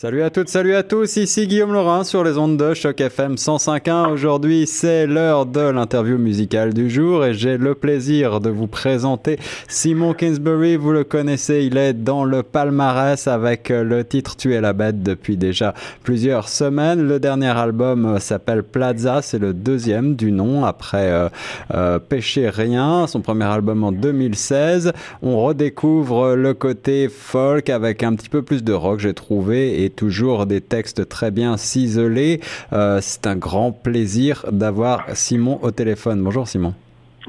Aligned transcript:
Salut 0.00 0.22
à 0.22 0.30
toutes, 0.30 0.48
salut 0.48 0.76
à 0.76 0.84
tous, 0.84 1.16
ici 1.16 1.48
Guillaume 1.48 1.72
Laurin 1.72 2.04
sur 2.04 2.22
les 2.22 2.38
ondes 2.38 2.56
de 2.56 2.72
Choc 2.72 3.00
FM 3.00 3.34
105.1. 3.34 4.12
Aujourd'hui, 4.12 4.64
c'est 4.68 5.08
l'heure 5.08 5.44
de 5.44 5.58
l'interview 5.58 6.18
musicale 6.18 6.72
du 6.72 6.88
jour 6.88 7.24
et 7.24 7.34
j'ai 7.34 7.56
le 7.56 7.74
plaisir 7.74 8.40
de 8.40 8.48
vous 8.48 8.68
présenter 8.68 9.40
Simon 9.66 10.14
Kingsbury. 10.14 10.76
Vous 10.76 10.92
le 10.92 11.02
connaissez, 11.02 11.64
il 11.64 11.76
est 11.76 11.94
dans 11.94 12.22
le 12.22 12.44
palmarès 12.44 13.26
avec 13.26 13.70
le 13.70 14.04
titre 14.04 14.36
Tu 14.36 14.54
es 14.54 14.60
la 14.60 14.72
bête 14.72 15.02
depuis 15.02 15.36
déjà 15.36 15.74
plusieurs 16.04 16.48
semaines. 16.48 17.02
Le 17.02 17.18
dernier 17.18 17.58
album 17.58 18.20
s'appelle 18.20 18.62
Plaza, 18.62 19.20
c'est 19.20 19.40
le 19.40 19.52
deuxième 19.52 20.14
du 20.14 20.30
nom 20.30 20.64
après 20.64 21.10
euh, 21.10 21.28
euh, 21.74 21.98
Péché 21.98 22.50
Rien, 22.50 23.08
son 23.08 23.20
premier 23.20 23.46
album 23.46 23.82
en 23.82 23.90
2016. 23.90 24.92
On 25.22 25.42
redécouvre 25.42 26.36
le 26.36 26.54
côté 26.54 27.08
folk 27.08 27.68
avec 27.68 28.04
un 28.04 28.14
petit 28.14 28.28
peu 28.28 28.42
plus 28.42 28.62
de 28.62 28.72
rock, 28.72 29.00
j'ai 29.00 29.12
trouvé, 29.12 29.82
et 29.82 29.87
toujours 29.90 30.46
des 30.46 30.60
textes 30.60 31.08
très 31.08 31.30
bien 31.30 31.56
ciselés. 31.56 32.40
Euh, 32.72 32.98
c'est 33.00 33.26
un 33.26 33.36
grand 33.36 33.72
plaisir 33.72 34.44
d'avoir 34.50 35.04
Simon 35.14 35.58
au 35.62 35.70
téléphone. 35.70 36.22
Bonjour 36.22 36.46
Simon. 36.46 36.74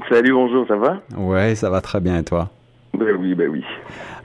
Salut, 0.08 0.32
bonjour, 0.32 0.66
ça 0.66 0.76
va? 0.76 1.02
Ouais, 1.16 1.54
ça 1.54 1.70
va 1.70 1.80
très 1.80 2.00
bien 2.00 2.18
et 2.18 2.24
toi? 2.24 2.50
Ben 2.98 3.16
oui, 3.18 3.34
ben 3.34 3.48
oui. 3.48 3.62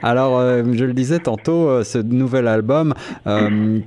Alors, 0.02 0.38
euh, 0.38 0.62
je 0.72 0.84
le 0.84 0.92
disais 0.92 1.20
tantôt, 1.20 1.68
euh, 1.68 1.84
ce 1.84 1.98
nouvel 1.98 2.48
album 2.48 2.92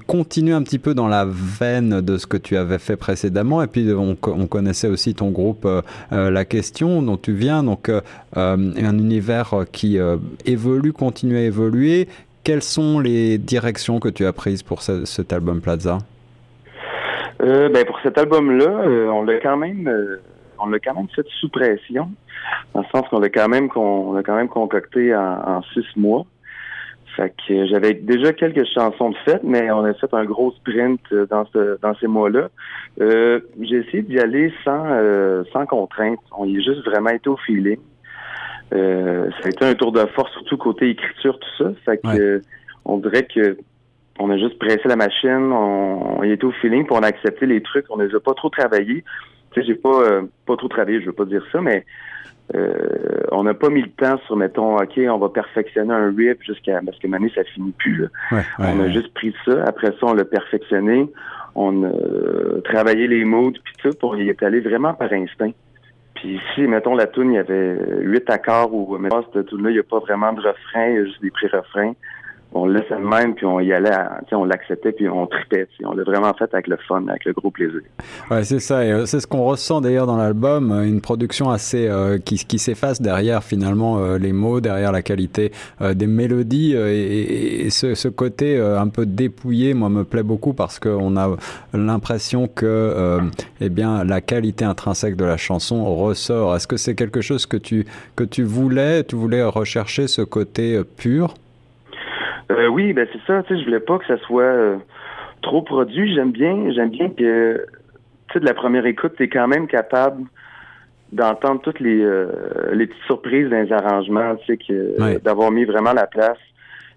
continue 0.08 0.54
un 0.54 0.64
petit 0.64 0.80
peu 0.80 0.94
dans 0.94 1.08
la 1.08 1.26
veine 1.28 2.02
de 2.02 2.18
ce 2.18 2.26
que 2.26 2.38
tu 2.38 2.58
avais 2.58 2.80
fait 2.80 2.96
précédemment. 2.96 3.62
Et 3.62 3.68
puis, 3.68 3.88
on, 3.94 4.18
on 4.26 4.48
connaissait 4.48 4.88
aussi 4.88 5.14
ton 5.14 5.30
groupe 5.30 5.68
La 6.12 6.46
Question, 6.46 7.02
dont 7.02 7.18
tu 7.18 7.34
viens. 7.34 7.64
Donc, 7.64 7.92
un 8.36 8.98
univers 8.98 9.66
qui 9.72 10.00
évolue, 10.46 10.94
continue 10.94 11.38
à 11.38 11.42
évoluer, 11.42 12.08
quelles 12.50 12.64
sont 12.64 13.00
les 13.00 13.38
directions 13.38 14.00
que 14.00 14.10
tu 14.10 14.26
as 14.26 14.34
prises 14.34 14.64
pour 14.64 14.82
cet 14.82 15.32
album 15.32 15.62
Plaza? 15.62 16.00
Euh, 17.44 17.70
ben 17.70 17.86
pour 17.86 18.00
cet 18.02 18.18
album-là, 18.18 18.66
euh, 18.66 19.08
on 19.10 19.22
l'a 19.22 19.38
quand 19.38 19.56
même, 19.56 19.88
euh, 19.88 20.20
on 20.58 20.66
l'a 20.66 20.80
quand 20.80 20.96
même 20.96 21.10
fait 21.16 21.28
sous 21.40 21.50
pression, 21.50 22.10
dans 22.74 22.80
le 22.80 22.88
sens 22.88 23.08
qu'on 23.08 23.20
l'a 23.20 23.30
quand 23.30 23.50
même, 23.50 23.70
qu'on 23.70 24.20
quand 24.26 24.36
même 24.36 24.48
concocté 24.48 25.16
en, 25.16 25.62
six 25.76 25.86
mois. 25.96 26.26
Fait 27.16 27.32
que 27.48 27.68
j'avais 27.68 27.94
déjà 27.94 28.34
quelques 28.34 28.66
chansons 28.74 29.12
de 29.12 29.18
fête, 29.26 29.44
mais 29.44 29.70
on 29.70 29.86
a 29.86 29.94
fait 29.94 30.12
un 30.12 30.26
gros 30.26 30.52
sprint 30.54 31.02
dans 31.30 31.46
ce, 31.54 31.80
dans 31.84 31.94
ces 32.00 32.08
mois-là. 32.08 32.50
j'ai 33.00 33.76
essayé 33.76 34.02
d'y 34.02 34.18
aller 34.20 34.52
sans, 34.66 34.86
sans 35.54 35.68
contrainte. 35.68 36.20
On 36.36 36.46
y 36.46 36.58
est 36.58 36.64
juste 36.64 36.84
vraiment 36.84 37.12
été 37.12 37.30
au 37.30 37.38
feeling. 37.38 37.78
Euh, 38.74 39.30
ça 39.42 39.48
a 39.48 39.50
été 39.50 39.66
un 39.66 39.74
tour 39.74 39.92
de 39.92 40.06
force, 40.08 40.32
surtout 40.34 40.58
côté 40.58 40.90
écriture, 40.90 41.40
tout 41.40 41.64
ça. 41.64 41.72
Fait 41.86 41.98
que 41.98 42.42
on 42.86 42.98
dirait 42.98 43.26
que 43.26 43.58
on 44.20 44.30
a 44.30 44.38
juste 44.38 44.60
pressé 44.60 44.82
la 44.86 44.96
machine, 44.96 45.52
on, 45.54 46.24
y 46.24 46.32
était 46.32 46.46
au 46.46 46.52
feeling, 46.52 46.86
puis 46.86 46.96
on 46.96 47.04
a 47.04 47.08
accepté 47.08 47.46
les 47.46 47.62
trucs, 47.62 47.86
on 47.90 47.98
les 47.98 48.14
a 48.14 48.20
pas 48.20 48.34
trop 48.34 48.50
travaillés. 48.50 49.04
Tu 49.52 49.62
sais, 49.62 49.68
j'ai 49.68 49.76
pas 49.76 50.02
euh, 50.02 50.24
pas 50.46 50.58
trop 50.58 50.68
travaillé, 50.68 51.02
je 51.02 51.08
veux 51.08 51.14
pas 51.14 51.26
dire 51.26 51.44
ça, 51.52 51.62
mais 51.62 51.86
euh, 52.56 53.24
on 53.32 53.44
n'a 53.44 53.54
pas 53.54 53.70
mis 53.70 53.82
le 53.82 53.90
temps 53.90 54.20
sur, 54.26 54.36
mettons, 54.36 54.78
OK, 54.78 54.98
on 54.98 55.18
va 55.18 55.30
perfectionner 55.30 55.94
un 55.94 56.14
rip 56.16 56.44
jusqu'à 56.44 56.80
parce 56.86 56.98
que 57.00 57.08
Mané, 57.08 57.32
ça 57.34 57.44
finit 57.44 57.74
plus. 57.78 58.08
on 58.60 58.80
a 58.80 58.90
juste 58.90 59.14
pris 59.14 59.34
ça, 59.46 59.64
après 59.66 59.88
ça, 59.88 59.98
on 60.04 60.14
l'a 60.14 60.26
perfectionné, 60.26 61.10
on 61.56 61.84
a 61.84 62.62
travaillé 62.66 63.08
les 63.08 63.24
modes 63.24 63.58
puis 63.64 63.74
tout, 63.82 63.98
pour 64.00 64.18
y 64.18 64.30
être 64.30 64.44
allé 64.44 64.60
vraiment 64.60 64.94
par 64.94 65.12
instinct. 65.14 65.52
Puis 66.20 66.40
si, 66.54 66.62
mettons, 66.62 66.96
la 66.96 67.08
tune, 67.08 67.32
il 67.32 67.36
y 67.36 67.40
avait 67.40 67.78
huit 68.02 68.30
accords 68.30 68.74
ou, 68.74 68.98
mettons, 68.98 69.24
cette 69.34 69.48
tune-là, 69.48 69.70
il 69.70 69.74
n'y 69.74 69.80
a 69.80 69.84
pas 69.84 70.00
vraiment 70.00 70.34
de 70.34 70.42
refrain, 70.42 70.88
il 70.88 70.96
y 70.96 70.98
a 70.98 71.06
juste 71.06 71.22
des 71.22 71.32
pré-refrains 71.32 71.94
on 72.52 72.66
le 72.66 72.80
laissait 72.80 72.98
même, 72.98 73.36
puis 73.36 73.46
on 73.46 73.60
y 73.60 73.72
allait, 73.72 73.96
on 74.32 74.44
l'acceptait, 74.44 74.92
puis 74.92 75.08
on 75.08 75.28
tripait. 75.28 75.68
On 75.84 75.94
l'a 75.94 76.04
vraiment 76.04 76.34
fait 76.34 76.52
avec 76.52 76.68
le 76.68 76.78
fun, 76.88 77.08
avec 77.08 77.26
le 77.26 77.34
gros 77.34 77.52
plaisir. 77.52 77.82
Ouais, 78.32 78.44
c'est 78.44 78.60
ça. 78.60 78.80
Euh, 78.80 79.06
c'est 79.06 79.20
ce 79.20 79.28
qu'on 79.28 79.44
ressent 79.44 79.82
d'ailleurs 79.82 80.08
dans 80.08 80.18
l'album, 80.18 80.72
euh, 80.72 80.84
une 80.84 81.00
production 81.00 81.52
assez 81.52 81.88
euh, 81.88 82.18
qui, 82.18 82.58
s'efface 82.58 83.02
derrière 83.02 83.44
finalement 83.44 84.00
les 84.18 84.34
mots, 84.34 84.60
derrière 84.60 84.92
la 84.92 85.02
qualité 85.02 85.52
des 85.80 86.08
mélodies 86.08 86.74
et, 86.74 87.70
ce, 87.70 87.96
ce, 87.96 88.08
côté 88.10 88.60
un 88.60 88.88
peu 88.90 89.06
dépouillé, 89.06 89.74
moi, 89.74 89.90
me 89.90 90.04
plaît 90.04 90.24
beaucoup 90.24 90.54
parce 90.54 90.80
qu'on 90.80 91.16
a 91.16 91.38
l'impression 91.74 92.48
que, 92.48 93.20
eh 93.62 93.70
bien, 93.70 94.04
la 94.04 94.20
qualité 94.20 94.66
intrinsèque 94.66 95.16
de 95.16 95.24
la 95.24 95.38
chanson 95.38 95.96
ressort. 95.96 96.56
Est-ce 96.56 96.68
que 96.68 96.76
c'est 96.76 96.96
quelque 96.96 97.22
chose 97.22 97.46
que 97.46 97.58
tu 97.58 97.86
que 98.16 98.26
tu 98.26 98.44
voulais, 98.44 99.04
tu 99.04 99.16
voulais 99.16 99.44
rechercher 99.44 100.08
ce 100.08 100.22
côté 100.22 100.82
pur? 100.98 101.34
Euh, 102.52 102.68
oui, 102.68 102.94
ben 102.94 103.08
c'est 103.12 103.22
ça. 103.28 103.44
Tu 103.44 103.54
sais, 103.54 103.60
je 103.60 103.66
voulais 103.66 103.80
pas 103.80 104.00
que 104.00 104.08
ça 104.08 104.18
soit 104.20 104.42
euh, 104.44 104.78
trop 105.42 105.62
produit. 105.62 106.14
J'aime 106.14 106.32
bien, 106.32 106.72
j'aime 106.72 106.90
bien 106.90 107.10
que, 107.10 107.66
tu 108.28 108.34
sais, 108.34 108.40
de 108.40 108.46
la 108.46 108.54
première 108.54 108.86
écoute, 108.86 109.14
tu 109.18 109.24
es 109.24 109.30
quand 109.30 109.48
même 109.48 109.68
capable 109.68 110.24
d'entendre 111.12 111.62
toutes 111.62 111.80
les, 111.80 112.02
euh, 112.02 112.74
les 112.74 112.88
petites 112.88 113.04
surprises 113.06 113.50
dans 113.50 113.64
les 113.64 113.72
arrangements, 113.72 114.36
tu 114.38 114.46
sais, 114.46 114.58
que 114.58 115.20
d'avoir 115.20 115.52
mis 115.52 115.66
vraiment 115.66 115.94
la 115.94 116.06
place, 116.06 116.38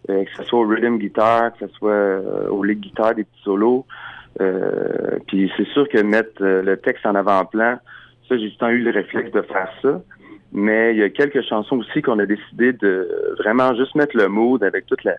que 0.07 0.25
ce 0.37 0.43
soit 0.45 0.59
au 0.59 0.67
rhythm 0.67 0.99
guitar, 0.99 1.53
que 1.53 1.67
ce 1.67 1.73
soit 1.75 2.21
au 2.51 2.63
lead 2.63 2.81
guitar, 2.81 3.15
des 3.15 3.25
petits 3.25 3.43
solos. 3.43 3.87
puis 5.29 5.51
c'est 5.57 5.67
sûr 5.69 5.89
que 5.89 6.03
mettre 6.03 6.43
le 6.43 6.77
texte 6.77 7.07
en 7.07 7.15
avant-plan, 7.15 7.79
ça, 8.29 8.37
j'ai 8.37 8.51
tout 8.51 8.67
eu 8.67 8.83
le 8.83 8.91
réflexe 8.91 9.31
de 9.31 9.43
faire 9.43 9.69
ça. 9.81 10.03
Mais 10.53 10.93
il 10.93 10.99
y 10.99 11.03
a 11.03 11.09
quelques 11.09 11.43
chansons 11.43 11.79
aussi 11.79 12.03
qu'on 12.03 12.19
a 12.19 12.27
décidé 12.27 12.75
de 12.75 13.09
vraiment 13.39 13.75
juste 13.75 13.95
mettre 13.95 14.15
le 14.17 14.29
mood 14.29 14.63
avec 14.63 14.85
toute 14.85 15.03
la, 15.05 15.15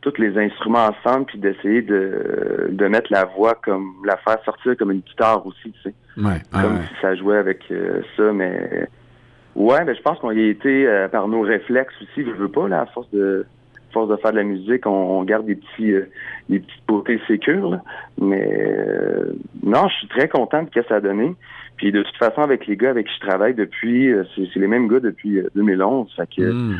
tous 0.00 0.18
les 0.18 0.36
instruments 0.38 0.88
ensemble 0.88 1.26
puis 1.26 1.38
d'essayer 1.38 1.82
de, 1.82 2.68
de 2.70 2.86
mettre 2.88 3.12
la 3.12 3.24
voix 3.24 3.54
comme 3.54 3.94
la 4.04 4.16
faire 4.18 4.42
sortir 4.44 4.76
comme 4.76 4.90
une 4.90 5.00
guitare 5.00 5.46
aussi, 5.46 5.72
tu 5.72 5.80
sais. 5.82 5.94
comme 6.50 6.78
si 6.82 7.00
ça 7.00 7.14
jouait 7.14 7.36
avec 7.36 7.64
euh, 7.70 8.02
ça, 8.16 8.32
mais 8.32 8.88
ouais, 9.54 9.84
mais 9.84 9.94
je 9.94 10.02
pense 10.02 10.18
qu'on 10.18 10.30
y 10.30 10.40
a 10.40 10.48
été 10.48 10.86
euh, 10.86 11.08
par 11.08 11.28
nos 11.28 11.42
réflexes 11.42 11.94
aussi, 12.02 12.24
je 12.24 12.30
veux 12.30 12.48
pas 12.48 12.68
là, 12.68 12.82
à 12.82 12.86
force 12.86 13.10
de 13.10 13.44
force 13.92 14.08
de 14.08 14.16
faire 14.16 14.32
de 14.32 14.36
la 14.36 14.44
musique, 14.44 14.86
on, 14.86 15.22
garde 15.24 15.46
des 15.46 15.56
petits 15.56 15.92
euh, 15.92 16.08
des 16.48 16.60
petites 16.60 16.86
beautés 16.86 17.20
sécures, 17.26 17.70
là. 17.70 17.82
mais 18.20 18.66
non, 19.62 19.88
je 19.88 19.94
suis 19.94 20.08
très 20.08 20.28
content 20.28 20.62
de 20.62 20.68
ce 20.74 20.80
que 20.80 20.86
ça 20.86 20.96
a 20.96 21.00
donné. 21.00 21.34
Puis 21.76 21.92
de 21.92 22.02
toute 22.02 22.16
façon, 22.16 22.42
avec 22.42 22.66
les 22.66 22.76
gars 22.76 22.90
avec 22.90 23.06
qui 23.06 23.14
je 23.14 23.26
travaille 23.26 23.54
depuis, 23.54 24.12
c'est 24.34 24.56
les 24.56 24.66
mêmes 24.66 24.88
gars 24.88 25.00
depuis 25.00 25.40
2011, 25.54 26.12
fait 26.14 26.28
que 26.36 26.50
hmm 26.50 26.76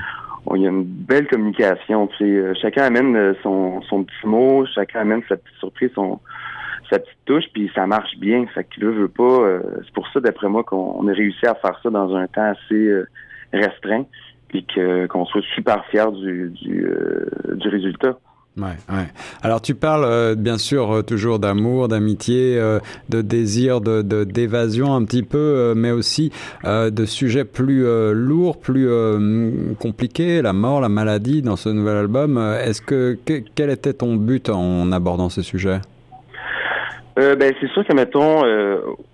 il 0.56 0.62
y 0.62 0.66
a 0.66 0.70
une 0.70 0.84
belle 0.84 1.26
communication. 1.26 2.06
Tu 2.08 2.16
sais, 2.18 2.24
euh, 2.24 2.54
chacun 2.60 2.84
amène 2.84 3.16
euh, 3.16 3.34
son, 3.42 3.82
son 3.82 4.04
petit 4.04 4.26
mot, 4.26 4.64
chacun 4.74 5.00
amène 5.00 5.22
sa 5.28 5.36
petite 5.36 5.56
surprise, 5.58 5.90
son, 5.94 6.20
sa 6.90 6.98
petite 6.98 7.18
touche, 7.24 7.44
puis 7.52 7.70
ça 7.74 7.86
marche 7.86 8.16
bien. 8.18 8.46
Fait 8.54 8.64
que 8.64 8.84
là, 8.84 8.90
veut 8.90 9.08
pas. 9.08 9.22
Euh, 9.22 9.60
c'est 9.84 9.92
pour 9.92 10.08
ça, 10.08 10.20
d'après 10.20 10.48
moi, 10.48 10.64
qu'on 10.64 11.06
a 11.06 11.12
réussi 11.12 11.46
à 11.46 11.54
faire 11.54 11.78
ça 11.82 11.90
dans 11.90 12.14
un 12.14 12.26
temps 12.26 12.52
assez 12.52 12.92
restreint, 13.52 14.04
puis 14.50 14.66
qu'on 15.08 15.24
soit 15.26 15.42
super 15.54 15.84
fiers 15.86 16.10
du, 16.12 16.50
du, 16.50 16.86
du 17.54 17.68
résultat. 17.68 18.18
Ouais, 18.56 18.76
ouais. 18.90 19.06
Alors 19.42 19.62
tu 19.62 19.74
parles 19.74 20.04
euh, 20.04 20.34
bien 20.34 20.58
sûr 20.58 20.90
euh, 20.90 21.02
toujours 21.02 21.38
d'amour, 21.38 21.86
d'amitié, 21.86 22.58
euh, 22.58 22.80
de 23.08 23.22
désir, 23.22 23.80
de 23.80 24.02
d'évasion 24.24 24.92
un 24.94 25.04
petit 25.04 25.22
peu, 25.22 25.72
mais 25.76 25.92
aussi 25.92 26.32
de 26.64 27.04
sujets 27.04 27.44
plus 27.44 27.84
lourds, 28.12 28.58
plus 28.58 28.88
compliqués, 29.78 30.42
la 30.42 30.52
mort, 30.52 30.80
la 30.80 30.88
maladie 30.88 31.42
dans 31.42 31.56
ce 31.56 31.68
nouvel 31.68 31.96
album. 31.96 32.38
Est-ce 32.38 32.82
que, 32.82 33.16
quel 33.54 33.70
était 33.70 33.92
ton 33.92 34.16
but 34.16 34.48
en 34.48 34.90
abordant 34.92 35.28
ce 35.28 35.42
sujet? 35.42 35.80
Ben 37.16 37.52
c'est 37.60 37.68
sûr 37.68 37.86
que 37.86 37.94
mettons 37.94 38.42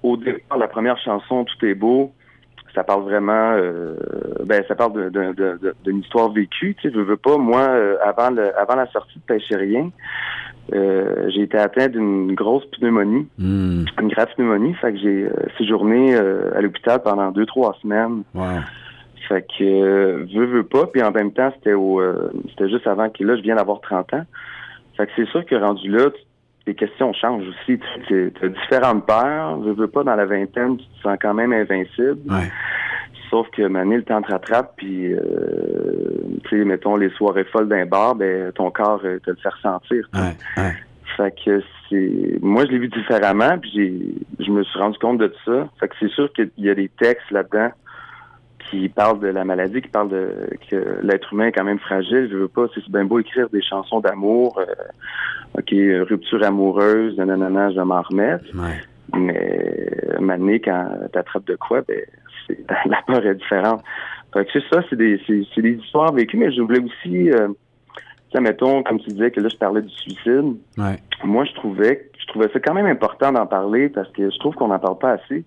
au 0.03 0.17
départ 0.17 0.59
la 0.59 0.69
première 0.69 0.99
chanson 0.99 1.45
Tout 1.45 1.67
est 1.67 1.75
beau, 1.75 2.13
ça 2.77 2.85
parle 2.85 3.03
vraiment, 3.05 3.55
euh, 3.55 3.97
ben 4.45 4.63
ça 4.69 4.75
parle 4.75 5.11
d'une 5.11 5.99
histoire 5.99 6.31
vécue. 6.31 6.77
Tu 6.77 6.89
sais, 6.89 6.95
je 6.95 7.01
veux 7.01 7.17
pas. 7.17 7.39
Moi, 7.39 7.63
euh, 7.63 7.97
avant 8.05 8.31
le, 8.31 8.57
avant 8.57 8.77
la 8.77 8.87
sortie 8.89 9.19
de 9.19 9.25
Pêcher 9.25 9.57
rien, 9.57 9.91
euh, 10.75 11.31
j'ai 11.35 11.43
été 11.43 11.57
atteint 11.57 11.89
d'une 11.89 12.35
grosse 12.35 12.67
pneumonie, 12.79 13.27
hmm. 13.39 13.87
une 14.01 14.09
grave 14.09 14.29
pneumonie. 14.37 14.75
Fait 14.75 14.93
que 14.93 14.99
j'ai 14.99 15.29
séjourné 15.57 16.17
à 16.17 16.61
l'hôpital 16.61 17.03
pendant 17.03 17.31
deux 17.33 17.47
trois 17.47 17.75
semaines. 17.81 18.23
Fait 19.27 19.45
que 19.59 20.39
veux, 20.39 20.47
veux 20.47 20.63
pas. 20.63 20.87
Puis 20.87 21.03
en 21.03 21.11
même 21.11 21.33
temps, 21.33 21.51
c'était 21.57 21.73
au, 21.73 22.03
c'était 22.51 22.69
juste 22.69 22.87
avant 22.87 23.09
que 23.09 23.25
là, 23.25 23.37
je 23.37 23.43
viens 23.43 23.57
d'avoir 23.57 23.81
30 23.81 24.13
ans. 24.15 24.25
Fait 24.99 25.07
que 25.07 25.13
c'est 25.17 25.29
sûr 25.29 25.45
que 25.47 25.55
rendu 25.55 25.91
là, 25.91 26.11
les 26.67 26.75
questions 26.75 27.13
changent 27.13 27.47
aussi. 27.47 27.81
Tu 28.09 28.33
as 28.43 28.49
différentes 28.49 29.07
peurs. 29.07 29.63
Je 29.65 29.71
veux 29.71 29.89
pas, 29.89 30.03
dans 30.03 30.17
la 30.17 30.27
vingtaine, 30.27 30.77
tu 30.79 30.85
te 30.85 31.03
sens 31.03 31.17
quand 31.21 31.35
même 31.35 31.53
invincible. 31.53 32.21
Sauf 33.31 33.49
que 33.51 33.63
Mané, 33.63 33.97
le 33.97 34.03
temps 34.05 34.23
te 34.23 34.31
rattrape, 34.31 34.75
puis, 34.77 35.13
euh, 35.13 35.19
tu 36.45 36.59
sais, 36.59 36.65
mettons, 36.65 36.95
les 36.97 37.11
soirées 37.11 37.45
folles 37.45 37.69
d'un 37.69 37.85
bar, 37.85 38.15
ben, 38.15 38.53
ton 38.53 38.71
corps 38.71 39.01
euh, 39.05 39.19
te 39.19 39.31
le 39.31 39.37
fait 39.37 39.49
ressentir. 39.49 40.09
Fait 41.17 41.35
que 41.45 41.61
c'est... 41.89 42.39
Moi, 42.41 42.67
je 42.67 42.71
l'ai 42.73 42.79
vu 42.79 42.89
différemment, 42.89 43.59
puis 43.59 43.71
j'ai... 43.75 44.45
je 44.45 44.51
me 44.51 44.63
suis 44.63 44.79
rendu 44.79 44.97
compte 44.99 45.19
de 45.19 45.33
ça. 45.45 45.69
Fait 45.81 45.89
que 45.89 45.95
c'est 45.99 46.11
sûr 46.11 46.33
qu'il 46.35 46.51
y 46.59 46.71
a 46.71 46.75
des 46.75 46.89
textes 46.89 47.31
là-dedans 47.33 47.71
qui 48.71 48.89
parle 48.89 49.21
de 49.21 49.29
la 49.29 49.45
maladie, 49.45 49.81
qui 49.83 49.89
parle 49.89 50.09
de 50.09 50.29
que 50.71 51.01
l'être 51.03 51.33
humain 51.33 51.47
est 51.47 51.53
quand 51.53 51.65
même 51.65 51.79
fragile. 51.79 52.29
Je 52.31 52.37
veux 52.37 52.49
pas, 52.49 52.67
c'est 52.75 52.89
bien 52.91 53.05
beau 53.05 53.19
écrire 53.19 53.49
des 53.51 53.63
chansons 53.63 54.01
d'amour, 54.01 54.59
euh, 54.59 55.59
ok, 55.59 56.09
rupture 56.09 56.43
amoureuse, 56.45 57.17
nanana, 57.19 57.71
je 57.71 57.77
vais 57.77 57.85
m'en 57.85 58.03
remettre. 58.03 58.45
Mais 59.15 59.91
maintenant, 60.21 60.59
quand 60.65 60.89
t'attrapes 61.13 61.47
de 61.47 61.57
quoi, 61.57 61.83
ben, 61.87 62.01
c'est, 62.47 62.59
la 62.87 63.03
peur 63.07 63.25
est 63.25 63.35
différente. 63.35 63.83
Fait 64.35 64.45
que 64.45 64.51
c'est 64.53 64.75
ça, 64.75 64.83
c'est 64.91 64.97
des, 64.97 65.21
c'est, 65.27 65.63
des 65.63 65.73
histoires 65.73 66.13
vécues, 66.13 66.37
mais 66.37 66.53
je 66.53 66.61
voulais 66.61 66.81
aussi, 66.81 67.31
euh, 67.31 67.49
mettons, 68.41 68.83
comme 68.83 69.01
tu 69.01 69.11
disais 69.11 69.31
que 69.31 69.41
là, 69.41 69.49
je 69.49 69.57
parlais 69.57 69.83
du 69.83 69.95
suicide. 69.95 70.57
Moi, 71.25 71.45
je 71.45 71.55
trouvais, 71.55 72.11
je 72.19 72.27
trouvais 72.27 72.49
ça 72.53 72.61
quand 72.61 72.75
même 72.75 72.87
important 72.87 73.33
d'en 73.33 73.47
parler 73.47 73.89
parce 73.89 74.11
que 74.11 74.31
je 74.31 74.39
trouve 74.39 74.55
qu'on 74.55 74.69
n'en 74.69 74.79
parle 74.79 74.99
pas 74.99 75.13
assez 75.13 75.45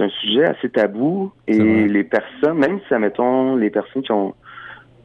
c'est 0.00 0.06
un 0.06 0.08
sujet 0.20 0.44
assez 0.44 0.70
tabou 0.70 1.32
et 1.46 1.58
les 1.88 2.04
personnes, 2.04 2.58
même 2.58 2.80
si, 2.86 2.94
admettons, 2.94 3.56
les 3.56 3.70
personnes 3.70 4.02
qui 4.02 4.12
ont 4.12 4.34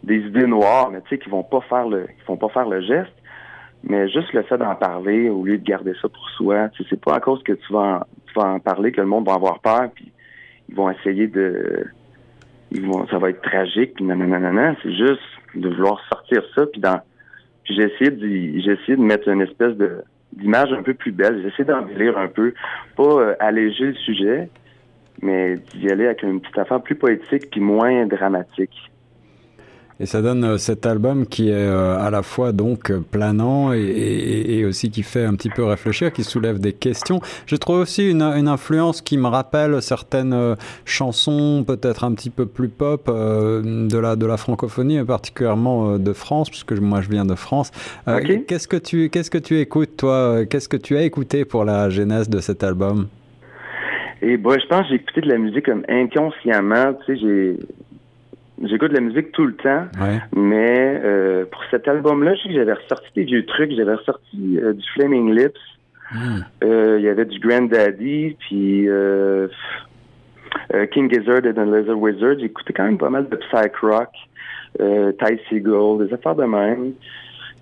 des 0.03 0.17
idées 0.17 0.47
noires, 0.47 0.89
mais 0.91 1.01
tu 1.01 1.09
sais, 1.09 1.17
qui 1.17 1.29
vont 1.29 1.43
pas 1.43 1.61
faire 1.61 1.87
le, 1.87 2.03
qui 2.03 2.25
vont 2.27 2.37
pas 2.37 2.49
faire 2.49 2.67
le 2.67 2.81
geste, 2.81 3.13
mais 3.83 4.07
juste 4.09 4.31
le 4.33 4.43
fait 4.43 4.57
d'en 4.57 4.75
parler 4.75 5.29
au 5.29 5.43
lieu 5.43 5.57
de 5.57 5.63
garder 5.63 5.93
ça 6.01 6.07
pour 6.07 6.29
soi, 6.31 6.69
tu 6.69 6.83
sais, 6.83 6.89
c'est 6.91 7.01
pas 7.01 7.15
à 7.15 7.19
cause 7.19 7.43
que 7.43 7.53
tu 7.53 7.73
vas, 7.73 7.79
en, 7.79 7.99
tu 8.27 8.33
vas 8.39 8.47
en 8.53 8.59
parler 8.59 8.91
que 8.91 9.01
le 9.01 9.07
monde 9.07 9.25
va 9.25 9.33
avoir 9.33 9.59
peur 9.59 9.89
puis 9.93 10.11
ils 10.69 10.75
vont 10.75 10.89
essayer 10.89 11.27
de, 11.27 11.85
ils 12.71 12.85
vont, 12.85 13.05
ça 13.07 13.17
va 13.17 13.31
être 13.31 13.41
tragique 13.41 13.95
puis 13.95 14.05
nanana, 14.05 14.75
c'est 14.81 14.93
juste 14.93 15.21
de 15.55 15.69
vouloir 15.69 15.99
sortir 16.09 16.41
ça 16.55 16.65
puis 16.67 16.79
dans, 16.79 17.01
j'ai 17.65 17.83
essayé 17.83 18.11
de, 18.11 18.59
j'ai 18.59 18.71
essayé 18.71 18.95
de 18.95 19.01
mettre 19.01 19.27
une 19.27 19.41
espèce 19.41 19.75
de 19.75 20.03
d'image 20.33 20.73
un 20.73 20.83
peu 20.83 20.93
plus 20.93 21.11
belle, 21.11 21.41
j'ai 21.41 21.47
essayé 21.47 21.63
d'embellir 21.63 22.17
un 22.17 22.27
peu, 22.27 22.53
pas 22.97 23.03
euh, 23.03 23.35
alléger 23.39 23.85
le 23.85 23.93
sujet, 23.93 24.49
mais 25.21 25.55
d'y 25.73 25.89
aller 25.89 26.05
avec 26.05 26.23
une 26.23 26.41
petite 26.41 26.57
affaire 26.57 26.81
plus 26.81 26.95
poétique 26.95 27.49
puis 27.49 27.61
moins 27.61 28.05
dramatique. 28.05 28.91
Et 29.99 30.05
ça 30.05 30.21
donne 30.21 30.43
euh, 30.43 30.57
cet 30.57 30.85
album 30.85 31.25
qui 31.25 31.49
est 31.49 31.53
euh, 31.53 31.97
à 31.97 32.09
la 32.09 32.21
fois 32.21 32.51
donc 32.51 32.91
euh, 32.91 32.99
planant 32.99 33.71
et, 33.71 34.65
aussi 34.65 34.89
qui 34.89 35.03
fait 35.03 35.23
un 35.23 35.35
petit 35.35 35.49
peu 35.49 35.63
réfléchir, 35.63 36.11
qui 36.11 36.23
soulève 36.23 36.59
des 36.59 36.73
questions. 36.73 37.21
Je 37.45 37.55
trouve 37.55 37.79
aussi 37.79 38.09
une, 38.09 38.21
influence 38.21 39.01
qui 39.01 39.17
me 39.17 39.27
rappelle 39.27 39.81
certaines 39.81 40.55
chansons 40.85 41.63
peut-être 41.65 42.03
un 42.03 42.13
petit 42.13 42.29
peu 42.29 42.45
plus 42.45 42.67
pop 42.67 43.07
de 43.07 43.97
la 43.97 44.15
de 44.15 44.25
la 44.25 44.37
francophonie, 44.37 44.97
et 44.97 45.03
particulièrement 45.03 45.97
de 45.97 46.13
France, 46.13 46.49
puisque 46.49 46.73
moi 46.73 47.01
je 47.01 47.09
viens 47.09 47.25
de 47.25 47.35
France. 47.35 47.71
Qu'est-ce 48.47 48.67
que 48.67 48.77
tu 48.77 49.09
qu'est-ce 49.09 49.29
que 49.29 49.37
tu 49.37 49.59
écoutes 49.59 49.97
toi? 49.97 50.45
Qu'est-ce 50.45 50.69
que 50.69 50.77
tu 50.77 50.97
as 50.97 51.03
écouté 51.03 51.45
pour 51.45 51.63
la 51.63 51.89
genèse 51.89 52.29
de 52.29 52.39
cet 52.39 52.63
album? 52.63 53.07
Et 54.25 54.37
bon, 54.37 54.57
je 54.59 54.65
pense 54.65 54.81
que 54.81 54.87
j'ai 54.89 54.95
écouté 54.95 55.21
de 55.21 55.29
la 55.29 55.37
musique 55.37 55.65
comme 55.65 55.85
inconsciemment. 55.87 56.95
Tu 57.05 57.15
sais, 57.15 57.21
j'ai 57.21 57.59
j'écoute 58.67 58.89
de 58.89 58.95
la 58.95 59.01
musique 59.01 59.31
tout 59.33 59.45
le 59.45 59.55
temps. 59.55 59.85
Mais 60.35 60.99
euh, 61.03 61.45
pour 61.45 61.61
cet 61.69 61.87
album-là, 61.87 62.33
je 62.33 62.41
sais 62.41 62.49
que 62.49 62.55
j'avais 62.55 62.73
ressorti 62.73 63.07
des 63.15 63.23
vieux 63.25 63.45
trucs. 63.45 63.71
J'avais 63.73 63.93
ressorti 63.93 64.57
euh, 64.57 64.73
du 64.73 64.83
Flaming 64.95 65.31
Lips. 65.31 65.59
Hmm. 66.11 66.39
Euh, 66.63 66.95
il 66.97 67.05
y 67.05 67.07
avait 67.07 67.25
du 67.25 67.39
Granddaddy, 67.39 68.35
puis 68.39 68.87
King 70.91 71.13
Gizzard 71.13 71.45
et 71.45 71.53
The 71.53 71.59
Lizard 71.59 71.99
Wizard. 71.99 72.39
Écouté 72.39 72.73
quand 72.73 72.85
même 72.85 72.97
pas 72.97 73.11
mal 73.11 73.29
de 73.29 73.35
psych 73.35 73.75
rock, 73.83 74.09
Ty 74.79 75.39
Seagull, 75.49 76.07
des 76.07 76.11
affaires 76.11 76.35
de 76.35 76.45
même 76.45 76.93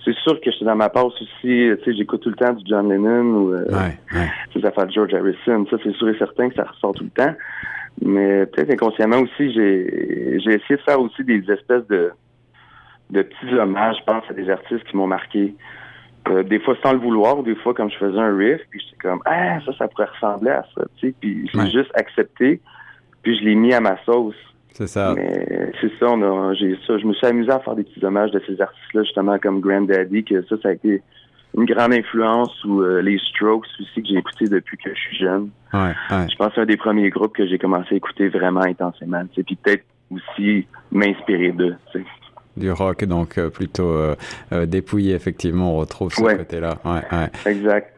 c'est 0.04 0.16
sûr 0.16 0.40
que 0.42 0.52
je 0.52 0.58
suis 0.58 0.66
dans 0.66 0.76
ma 0.76 0.90
passe 0.90 1.06
aussi, 1.22 1.28
tu 1.42 1.78
sais, 1.84 1.94
j'écoute 1.94 2.22
tout 2.22 2.30
le 2.30 2.36
temps 2.36 2.54
du 2.54 2.64
John 2.68 2.90
Lennon 2.90 3.36
ou 3.36 3.54
euh, 3.54 3.66
des 4.54 4.66
affaires 4.66 4.88
de 4.88 4.92
George 4.92 5.14
Harrison. 5.14 5.66
Ça, 5.70 5.78
c'est 5.84 5.94
sûr 5.96 6.10
et 6.10 6.18
certain 6.18 6.50
que 6.50 6.56
ça 6.56 6.64
ressort 6.64 6.94
tout 6.94 7.06
le 7.06 7.10
temps. 7.10 7.34
Mais 8.02 8.46
peut-être 8.48 8.72
inconsciemment 8.72 9.20
aussi, 9.20 9.54
j'ai 9.54 10.40
j'ai 10.40 10.56
essayé 10.56 10.76
de 10.76 10.82
faire 10.82 11.00
aussi 11.00 11.24
des 11.24 11.40
espèces 11.52 11.88
de 11.88 12.12
de 13.12 13.22
petits 13.22 13.54
hommages, 13.54 13.98
je 14.00 14.12
pense, 14.12 14.24
à 14.30 14.34
des 14.34 14.50
artistes 14.50 14.84
qui 14.86 14.98
m'ont 14.98 15.08
marqué. 15.08 15.56
Euh, 16.30 16.42
des 16.42 16.60
fois 16.60 16.76
sans 16.82 16.94
le 16.94 17.00
vouloir, 17.00 17.40
ou 17.40 17.44
des 17.44 17.56
fois 17.56 17.74
comme 17.74 17.92
je 17.92 17.98
faisais 17.98 18.18
un 18.18 18.36
riff, 18.36 18.62
puis 18.70 18.80
j'étais 18.80 18.98
comme 19.08 19.22
ah 19.26 19.60
ça, 19.66 19.74
ça 19.78 19.88
pourrait 19.88 20.08
ressembler 20.08 20.52
à 20.52 20.66
ça, 20.74 20.84
tu 20.98 21.08
sais, 21.08 21.16
puis 21.20 21.50
je 21.54 21.60
l'ai 21.60 21.70
juste 21.70 21.92
accepté, 21.96 22.62
puis 23.22 23.38
je 23.38 23.44
l'ai 23.44 23.56
mis 23.56 23.74
à 23.74 23.82
ma 23.82 23.98
sauce. 24.06 24.36
C'est 24.74 24.88
ça. 24.88 25.14
Mais 25.16 25.72
c'est 25.80 25.92
ça, 26.00 26.08
on 26.10 26.22
a, 26.22 26.54
j'ai 26.56 26.78
ça. 26.88 26.98
Je 26.98 27.06
me 27.06 27.14
suis 27.14 27.28
amusé 27.28 27.52
à 27.52 27.60
faire 27.60 27.76
des 27.76 27.84
petits 27.84 28.04
hommages 28.04 28.32
de 28.32 28.42
ces 28.48 28.60
artistes-là, 28.60 29.04
justement, 29.04 29.38
comme 29.38 29.62
Granddaddy, 29.62 30.24
que 30.24 30.42
ça, 30.44 30.56
ça 30.62 30.70
a 30.70 30.72
été 30.74 31.02
une 31.56 31.66
grande 31.66 31.94
influence, 31.94 32.64
ou 32.66 32.82
euh, 32.82 33.02
les 33.02 33.20
Strokes 33.20 33.68
aussi, 33.80 34.02
que 34.02 34.08
j'ai 34.08 34.18
écouté 34.18 34.46
depuis 34.46 34.78
que 34.78 34.90
je 34.90 35.00
suis 35.00 35.18
jeune. 35.18 35.52
Ouais, 35.72 35.94
Je 36.10 36.36
pense 36.36 36.48
que 36.48 36.54
c'est 36.56 36.62
un 36.62 36.66
des 36.66 36.78
premiers 36.78 37.10
groupes 37.12 37.36
que 37.36 37.46
j'ai 37.46 37.60
commencé 37.60 37.94
à 37.94 37.98
écouter 37.98 38.28
vraiment 38.30 38.62
intensément, 38.64 39.24
puis 39.32 39.56
peut-être 39.56 39.84
aussi 40.10 40.66
m'inspirer 40.92 41.52
d'eux, 41.52 41.76
du 42.56 42.72
rock, 42.72 43.04
donc 43.06 43.38
euh, 43.38 43.50
plutôt 43.50 43.90
euh, 43.90 44.16
euh, 44.52 44.66
dépouillé, 44.66 45.14
effectivement, 45.14 45.76
on 45.76 45.78
retrouve 45.78 46.14
ce 46.14 46.22
côté-là. 46.22 46.78
Ouais, 46.86 47.02
ouais. 47.12 47.52
Exact. 47.52 47.94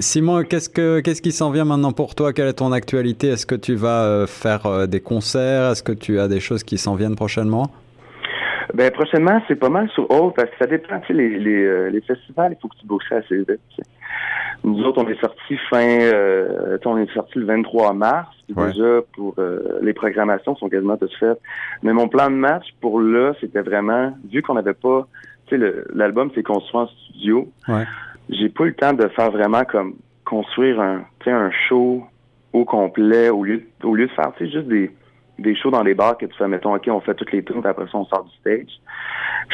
Simon, 0.00 0.44
qu'est-ce, 0.44 0.68
que, 0.68 1.00
qu'est-ce 1.00 1.22
qui 1.22 1.32
s'en 1.32 1.50
vient 1.50 1.64
maintenant 1.64 1.92
pour 1.92 2.14
toi? 2.14 2.32
Quelle 2.32 2.48
est 2.48 2.54
ton 2.54 2.72
actualité? 2.72 3.28
Est-ce 3.28 3.46
que 3.46 3.54
tu 3.54 3.74
vas 3.74 4.26
faire 4.26 4.86
des 4.86 5.00
concerts? 5.00 5.72
Est-ce 5.72 5.82
que 5.82 5.92
tu 5.92 6.20
as 6.20 6.28
des 6.28 6.40
choses 6.40 6.62
qui 6.62 6.78
s'en 6.78 6.94
viennent 6.94 7.16
prochainement? 7.16 7.70
Ben 8.74 8.90
prochainement, 8.90 9.42
c'est 9.48 9.56
pas 9.56 9.68
mal 9.68 9.88
sur 9.90 10.10
hold 10.10 10.34
parce 10.34 10.50
que 10.50 10.56
ça 10.58 10.66
dépend. 10.66 11.00
Tu 11.00 11.08
sais, 11.08 11.12
les, 11.12 11.38
les, 11.38 11.90
les 11.90 12.00
festivals, 12.02 12.52
il 12.56 12.60
faut 12.60 12.68
que 12.68 12.76
tu 12.76 12.86
bouges 12.86 13.04
assez 13.10 13.36
vite. 13.36 13.60
Nous 14.62 14.82
autres, 14.82 15.02
on 15.02 15.08
est 15.08 15.20
sortis 15.20 15.56
fin, 15.70 16.00
euh, 16.00 16.76
on 16.84 16.98
est 16.98 17.10
sorti 17.12 17.38
le 17.38 17.46
23 17.46 17.94
mars. 17.94 18.28
Déjà, 18.48 19.00
pour 19.14 19.34
euh, 19.38 19.78
les 19.80 19.94
programmations 19.94 20.54
sont 20.56 20.68
quasiment 20.68 20.96
toutes 20.96 21.14
faites. 21.14 21.40
Mais 21.82 21.92
mon 21.92 22.08
plan 22.08 22.30
de 22.30 22.34
match 22.34 22.66
pour 22.80 23.00
là, 23.00 23.32
c'était 23.40 23.62
vraiment, 23.62 24.12
vu 24.30 24.42
qu'on 24.42 24.54
n'avait 24.54 24.74
pas, 24.74 25.06
tu 25.46 25.58
sais, 25.58 25.72
l'album 25.94 26.30
s'est 26.34 26.42
construit 26.42 26.80
en 26.80 26.86
studio. 26.88 27.48
Ouais. 27.68 27.84
J'ai 28.28 28.48
pas 28.48 28.64
eu 28.64 28.68
le 28.68 28.74
temps 28.74 28.92
de 28.92 29.08
faire 29.08 29.30
vraiment 29.30 29.64
comme 29.64 29.94
construire 30.24 30.80
un, 30.80 31.04
un 31.26 31.50
show 31.68 32.04
au 32.52 32.64
complet 32.64 33.30
au 33.30 33.44
lieu, 33.44 33.62
au 33.82 33.94
lieu 33.94 34.08
de 34.08 34.12
faire, 34.12 34.32
tu 34.36 34.44
sais, 34.44 34.52
juste 34.52 34.68
des 34.68 34.90
des 35.40 35.56
shows 35.56 35.70
dans 35.70 35.82
les 35.82 35.94
bars 35.94 36.16
que 36.18 36.26
tu 36.26 36.36
fais, 36.36 36.48
mettons, 36.48 36.74
OK, 36.74 36.88
on 36.88 37.00
fait 37.00 37.14
toutes 37.14 37.32
les 37.32 37.42
tours, 37.42 37.64
après 37.64 37.86
ça, 37.86 37.98
on 37.98 38.04
sort 38.04 38.24
du 38.24 38.36
stage. 38.40 38.80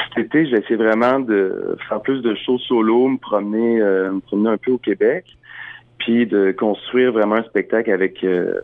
Cet 0.08 0.26
été, 0.26 0.46
j'ai 0.46 0.58
essayé 0.58 0.76
vraiment 0.76 1.20
de 1.20 1.76
faire 1.88 2.00
plus 2.02 2.20
de 2.22 2.34
shows 2.34 2.58
solo, 2.58 3.08
me 3.08 3.18
promener, 3.18 3.80
euh, 3.80 4.12
me 4.12 4.20
promener 4.20 4.50
un 4.50 4.56
peu 4.56 4.72
au 4.72 4.78
Québec, 4.78 5.24
puis 5.98 6.26
de 6.26 6.52
construire 6.52 7.12
vraiment 7.12 7.36
un 7.36 7.44
spectacle 7.44 7.90
avec, 7.90 8.22
euh, 8.24 8.54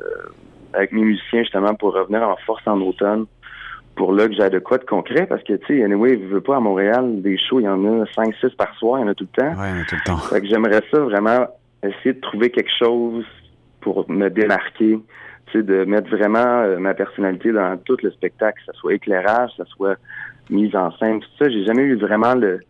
avec 0.75 0.93
mes 0.93 1.03
musiciens, 1.03 1.43
justement, 1.43 1.75
pour 1.75 1.95
revenir 1.95 2.23
en 2.23 2.37
force 2.45 2.67
en 2.67 2.81
automne, 2.81 3.27
pour 3.95 4.13
là 4.13 4.27
que 4.27 4.35
j'ai 4.35 4.51
de 4.51 4.59
quoi 4.59 4.79
de 4.79 4.85
concret, 4.85 5.27
parce 5.27 5.43
que, 5.45 5.55
tu 5.55 5.79
sais, 5.79 5.85
anyway, 5.85 6.19
je 6.21 6.27
veux 6.27 6.41
pas 6.41 6.57
à 6.57 6.61
Montréal, 6.61 7.23
des 7.23 7.39
shows, 7.39 7.61
il 7.61 7.65
y 7.65 7.69
en 7.69 8.03
a 8.03 8.07
5, 8.15 8.35
6 8.41 8.51
par 8.57 8.75
soir, 8.77 8.99
il 8.99 9.03
y 9.03 9.05
en 9.05 9.09
a 9.09 9.15
tout 9.15 9.29
le 9.37 9.43
temps. 9.43 9.61
Ouais, 9.61 9.85
tout 9.89 9.95
le 9.95 10.05
temps. 10.05 10.17
Fait 10.17 10.41
que 10.41 10.47
j'aimerais 10.47 10.83
ça 10.91 10.99
vraiment 11.01 11.47
essayer 11.83 12.15
de 12.15 12.21
trouver 12.21 12.51
quelque 12.51 12.71
chose 12.79 13.25
pour 13.81 14.11
me 14.11 14.29
démarquer 14.29 14.99
de 15.59 15.85
mettre 15.85 16.11
vraiment 16.11 16.63
euh, 16.63 16.79
ma 16.79 16.95
personnalité 16.95 17.53
dans 17.53 17.77
tout 17.79 17.97
le 18.03 18.11
spectacle, 18.11 18.61
que 18.65 18.73
ce 18.73 18.79
soit 18.79 18.95
éclairage, 18.95 19.51
que 19.57 19.65
ce 19.65 19.71
soit 19.71 19.97
mise 20.51 20.75
en 20.75 20.91
scène, 20.99 21.21
tout 21.21 21.29
ça. 21.39 21.49
J'ai 21.49 21.65
jamais 21.65 21.83
eu 21.83 21.97
vraiment 21.97 22.35
le 22.35 22.61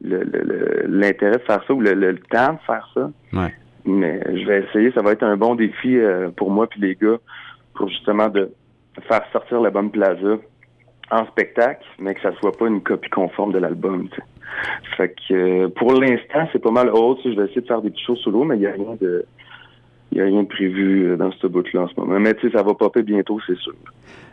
l'intérêt 0.00 1.38
de 1.38 1.42
faire 1.42 1.62
ça 1.66 1.74
ou 1.74 1.80
le, 1.80 2.18
temps 2.30 2.52
de 2.52 2.58
faire 2.66 2.88
ça. 2.94 3.10
Mais 3.84 4.22
je 4.26 4.46
vais 4.46 4.64
essayer, 4.64 4.92
ça 4.92 5.02
va 5.02 5.12
être 5.12 5.24
un 5.24 5.36
bon 5.36 5.54
défi 5.54 5.98
euh, 5.98 6.28
pour 6.30 6.50
moi 6.50 6.66
puis 6.68 6.80
les 6.80 6.94
gars 6.94 7.18
pour 7.74 7.88
justement 7.88 8.28
de 8.28 8.50
faire 9.08 9.22
sortir 9.32 9.60
l'album 9.60 9.90
Plaza 9.90 10.36
en 11.10 11.26
spectacle, 11.26 11.84
mais 11.98 12.14
que 12.14 12.20
ça 12.20 12.32
soit 12.38 12.56
pas 12.56 12.66
une 12.66 12.82
copie 12.82 13.08
conforme 13.08 13.52
de 13.52 13.58
l'album. 13.58 14.08
Fait 14.96 15.08
que 15.08 15.34
euh, 15.34 15.68
pour 15.68 15.92
l'instant, 15.94 16.48
c'est 16.52 16.58
pas 16.58 16.70
mal 16.70 16.90
haut. 16.90 17.18
Je 17.24 17.30
vais 17.30 17.44
essayer 17.44 17.60
de 17.60 17.66
faire 17.66 17.80
des 17.80 17.90
petites 17.90 18.06
choses 18.06 18.20
solo, 18.20 18.44
mais 18.44 18.56
il 18.56 18.60
n'y 18.60 18.66
a 18.66 18.72
rien 18.72 18.96
de 19.00 19.24
il 20.10 20.16
n'y 20.16 20.22
a 20.22 20.24
rien 20.24 20.42
de 20.42 20.48
prévu 20.48 21.06
euh, 21.06 21.16
dans 21.16 21.30
ce 21.32 21.46
bout-là 21.46 21.82
en 21.82 21.88
ce 21.88 21.94
moment. 21.98 22.18
Mais 22.18 22.34
tu 22.34 22.48
sais, 22.48 22.56
ça 22.56 22.62
va 22.62 22.74
popper 22.74 23.02
bientôt, 23.02 23.38
c'est 23.46 23.58
sûr. 23.58 23.74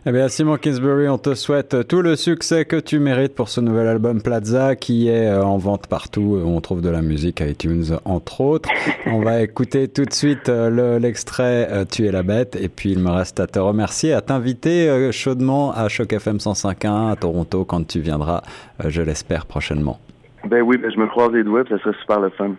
Eh 0.05 0.11
bien, 0.11 0.27
Simon 0.29 0.57
Kingsbury, 0.57 1.09
on 1.09 1.17
te 1.17 1.33
souhaite 1.33 1.87
tout 1.87 2.01
le 2.01 2.15
succès 2.15 2.63
que 2.63 2.79
tu 2.79 2.99
mérites 2.99 3.35
pour 3.35 3.49
ce 3.49 3.59
nouvel 3.59 3.87
album 3.87 4.21
Plaza 4.21 4.75
qui 4.75 5.09
est 5.09 5.27
euh, 5.27 5.43
en 5.43 5.57
vente 5.57 5.87
partout. 5.87 6.39
On 6.45 6.61
trouve 6.61 6.81
de 6.81 6.89
la 6.89 7.01
musique 7.01 7.41
à 7.41 7.47
iTunes, 7.47 7.83
entre 8.05 8.41
autres. 8.41 8.69
On 9.07 9.19
va 9.21 9.41
écouter 9.41 9.87
tout 9.87 10.05
de 10.05 10.13
suite 10.13 10.47
euh, 10.47 10.99
l'extrait 10.99 11.85
Tu 11.91 12.05
es 12.05 12.11
la 12.11 12.23
bête. 12.23 12.55
Et 12.55 12.69
puis, 12.69 12.91
il 12.91 12.99
me 12.99 13.09
reste 13.09 13.39
à 13.39 13.47
te 13.47 13.59
remercier, 13.59 14.13
à 14.13 14.21
t'inviter 14.21 15.11
chaudement 15.11 15.71
à 15.73 15.89
Choc 15.89 16.13
FM 16.13 16.37
105.1 16.37 17.11
à 17.11 17.15
Toronto 17.15 17.65
quand 17.65 17.85
tu 17.85 17.99
viendras, 17.99 18.43
je 18.85 19.01
l'espère, 19.01 19.45
prochainement. 19.45 19.99
Ben 20.47 20.61
oui, 20.61 20.77
ben 20.77 20.91
je 20.91 20.99
me 20.99 21.07
croise 21.07 21.31
les 21.33 21.43
doigts, 21.43 21.63
ça 21.67 21.77
serait 21.79 21.95
super 21.99 22.19
le 22.21 22.29
fun. 22.29 22.51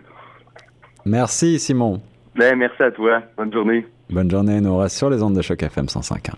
Merci, 1.05 1.57
Simon. 1.57 2.01
Ben, 2.37 2.55
merci 2.55 2.83
à 2.83 2.91
toi. 2.91 3.21
Bonne 3.35 3.51
journée. 3.51 3.85
Bonne 4.09 4.29
journée, 4.29 4.61
Nora, 4.61 4.89
sur 4.89 5.09
les 5.09 5.21
ondes 5.23 5.35
de 5.35 5.41
choc 5.41 5.61
FM 5.63 5.85
105.1. 5.85 6.33